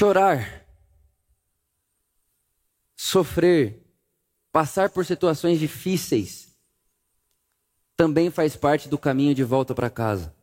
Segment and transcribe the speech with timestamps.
[0.00, 0.66] Chorar,
[2.96, 3.84] sofrer,
[4.50, 6.56] passar por situações difíceis,
[7.98, 10.34] também faz parte do caminho de volta para casa.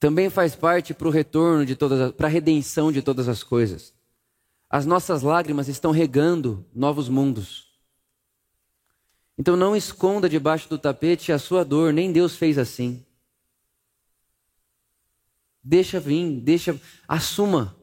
[0.00, 3.92] Também faz parte para o retorno de todas, para a redenção de todas as coisas.
[4.66, 7.78] As nossas lágrimas estão regando novos mundos.
[9.36, 13.04] Então não esconda debaixo do tapete a sua dor, nem Deus fez assim.
[15.62, 17.76] Deixa vir, deixa, assuma.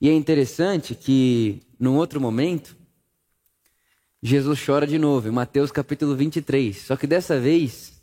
[0.00, 2.76] E é interessante que, num outro momento,
[4.22, 6.76] Jesus chora de novo, em Mateus capítulo 23.
[6.76, 8.02] Só que dessa vez,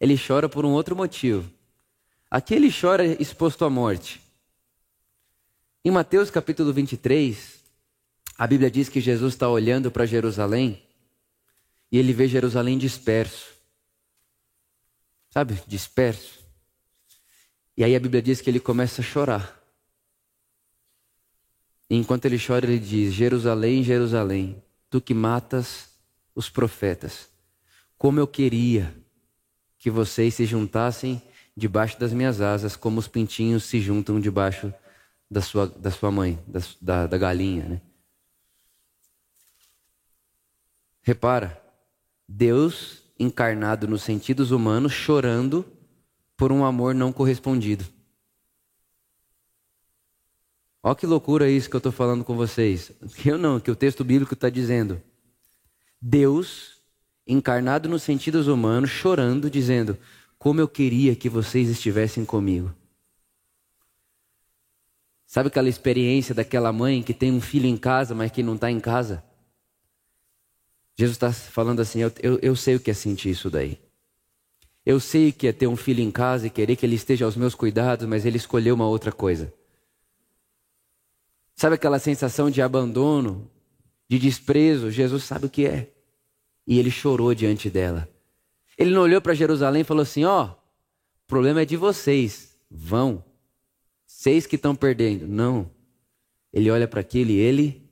[0.00, 1.50] ele chora por um outro motivo.
[2.30, 4.20] Aqui ele chora exposto à morte.
[5.84, 7.60] Em Mateus capítulo 23,
[8.38, 10.82] a Bíblia diz que Jesus está olhando para Jerusalém
[11.90, 13.54] e ele vê Jerusalém disperso.
[15.30, 16.45] Sabe, disperso.
[17.76, 19.62] E aí a Bíblia diz que ele começa a chorar.
[21.90, 25.90] E enquanto ele chora, ele diz: Jerusalém, Jerusalém, tu que matas
[26.34, 27.28] os profetas,
[27.98, 28.94] como eu queria
[29.78, 31.22] que vocês se juntassem
[31.56, 34.72] debaixo das minhas asas, como os pintinhos se juntam debaixo
[35.30, 37.64] da sua, da sua mãe, da, da, da galinha.
[37.64, 37.80] Né?
[41.02, 41.62] Repara,
[42.28, 45.64] Deus encarnado nos sentidos humanos, chorando
[46.36, 47.84] por um amor não correspondido.
[50.82, 52.92] Olha que loucura isso que eu estou falando com vocês.
[53.24, 55.02] Eu não, que o texto bíblico está dizendo.
[56.00, 56.80] Deus,
[57.26, 59.98] encarnado nos sentidos humanos, chorando, dizendo:
[60.38, 62.72] Como eu queria que vocês estivessem comigo.
[65.26, 68.70] Sabe aquela experiência daquela mãe que tem um filho em casa, mas que não está
[68.70, 69.24] em casa?
[70.96, 73.78] Jesus está falando assim: eu, eu, eu sei o que é sentir isso daí.
[74.86, 77.34] Eu sei que é ter um filho em casa e querer que ele esteja aos
[77.34, 79.52] meus cuidados, mas ele escolheu uma outra coisa.
[81.56, 83.50] Sabe aquela sensação de abandono,
[84.08, 84.88] de desprezo?
[84.88, 85.92] Jesus sabe o que é.
[86.64, 88.08] E ele chorou diante dela.
[88.78, 92.56] Ele não olhou para Jerusalém e falou assim: Ó, oh, o problema é de vocês,
[92.70, 93.24] vão.
[94.06, 95.26] Vocês que estão perdendo.
[95.26, 95.68] Não.
[96.52, 97.90] Ele olha para aquilo e ele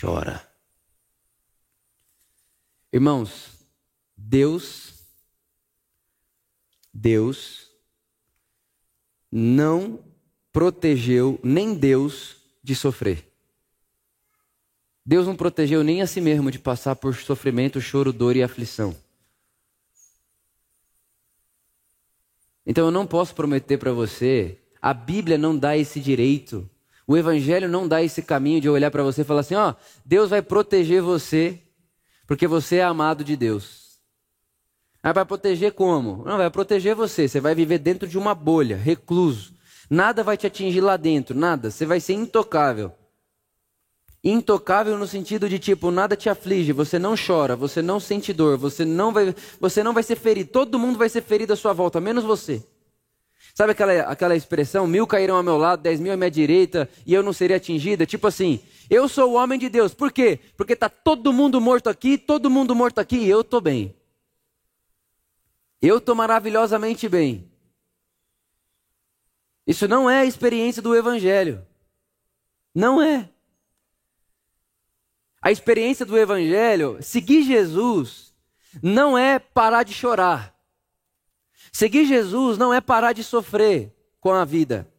[0.00, 0.46] chora.
[2.92, 3.52] Irmãos,
[4.16, 4.99] Deus
[6.92, 7.70] Deus
[9.30, 10.02] não
[10.52, 13.26] protegeu nem Deus de sofrer.
[15.04, 18.96] Deus não protegeu nem a si mesmo de passar por sofrimento, choro, dor e aflição.
[22.66, 26.68] Então eu não posso prometer para você, a Bíblia não dá esse direito,
[27.06, 29.74] o Evangelho não dá esse caminho de olhar para você e falar assim: ó,
[30.04, 31.60] Deus vai proteger você,
[32.26, 33.89] porque você é amado de Deus.
[35.02, 36.24] Aí vai proteger como?
[36.24, 37.26] Não, vai proteger você.
[37.26, 39.54] Você vai viver dentro de uma bolha, recluso.
[39.88, 41.70] Nada vai te atingir lá dentro, nada.
[41.70, 42.92] Você vai ser intocável.
[44.22, 48.58] Intocável no sentido de tipo, nada te aflige, você não chora, você não sente dor,
[48.58, 50.50] você não vai, você não vai ser ferido.
[50.50, 52.62] Todo mundo vai ser ferido à sua volta, menos você.
[53.54, 57.14] Sabe aquela, aquela expressão, mil cairão ao meu lado, dez mil à minha direita, e
[57.14, 58.04] eu não seria atingida?
[58.04, 59.94] Tipo assim, eu sou o homem de Deus.
[59.94, 60.38] Por quê?
[60.54, 63.94] Porque está todo mundo morto aqui, todo mundo morto aqui, e eu estou bem.
[65.80, 67.50] Eu estou maravilhosamente bem.
[69.66, 71.66] Isso não é a experiência do Evangelho.
[72.74, 73.28] Não é.
[75.40, 78.34] A experiência do Evangelho, seguir Jesus,
[78.82, 80.54] não é parar de chorar.
[81.72, 84.92] Seguir Jesus não é parar de sofrer com a vida.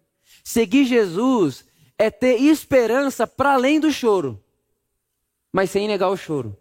[0.43, 1.65] Seguir Jesus
[1.97, 4.43] é ter esperança para além do choro,
[5.51, 6.57] mas sem negar o choro.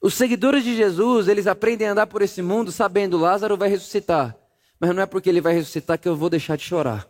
[0.00, 4.36] Os seguidores de Jesus, eles aprendem a andar por esse mundo sabendo Lázaro vai ressuscitar.
[4.78, 7.08] Mas não é porque ele vai ressuscitar que eu vou deixar de chorar.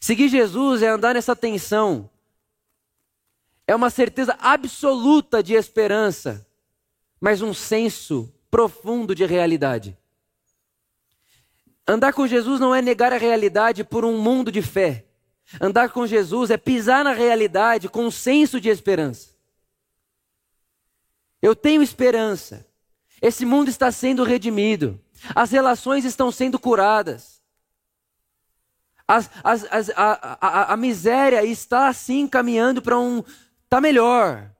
[0.00, 2.08] Seguir Jesus é andar nessa tensão.
[3.66, 6.46] É uma certeza absoluta de esperança,
[7.20, 9.96] mas um senso profundo de realidade.
[11.86, 15.04] Andar com Jesus não é negar a realidade por um mundo de fé.
[15.60, 19.29] Andar com Jesus é pisar na realidade com um senso de esperança.
[21.42, 22.66] Eu tenho esperança.
[23.20, 25.00] Esse mundo está sendo redimido.
[25.34, 27.40] As relações estão sendo curadas.
[29.06, 33.22] As, as, as, a, a, a, miséria está assim caminhando para um.
[33.64, 34.50] Está melhor.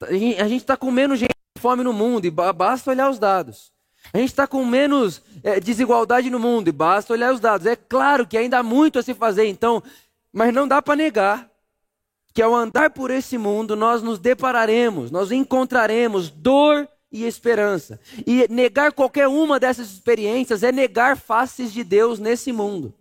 [0.00, 0.12] A
[0.48, 3.72] gente está com menos gente fome no mundo e basta olhar os dados.
[4.12, 7.66] A gente está com menos é, desigualdade no mundo e basta olhar os dados.
[7.66, 9.82] É claro que ainda há muito a se fazer, então,
[10.32, 11.50] mas não dá para negar
[12.36, 17.98] que ao andar por esse mundo nós nos depararemos, nós encontraremos dor e esperança.
[18.26, 22.92] E negar qualquer uma dessas experiências é negar faces de Deus nesse mundo.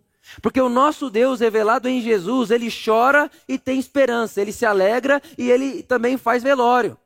[0.41, 5.21] Porque o nosso Deus revelado em Jesus, ele chora e tem esperança, ele se alegra
[5.37, 6.97] e ele também faz velório.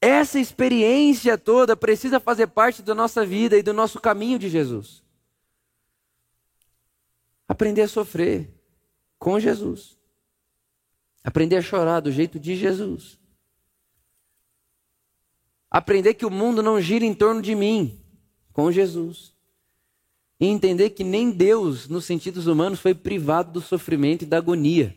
[0.00, 5.06] Essa experiência toda precisa fazer parte da nossa vida e do nosso caminho de Jesus.
[7.58, 8.48] Aprender a sofrer
[9.18, 9.98] com Jesus.
[11.24, 13.18] Aprender a chorar do jeito de Jesus.
[15.68, 18.00] Aprender que o mundo não gira em torno de mim,
[18.52, 19.34] com Jesus.
[20.38, 24.96] E entender que nem Deus, nos sentidos humanos, foi privado do sofrimento e da agonia.